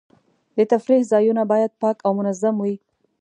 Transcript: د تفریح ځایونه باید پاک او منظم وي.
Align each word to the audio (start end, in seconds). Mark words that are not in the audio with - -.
د 0.57 0.59
تفریح 0.71 1.01
ځایونه 1.11 1.41
باید 1.51 1.71
پاک 1.81 1.97
او 2.05 2.11
منظم 2.19 2.55
وي. 2.63 2.75